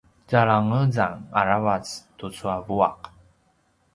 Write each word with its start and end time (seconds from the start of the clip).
zalangezang 0.29 1.15
aravac 1.41 1.85
tucu 2.17 2.45
a 2.55 2.57
vuaq 2.67 2.99